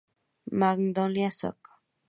[0.61, 1.61] Magnolia Soc.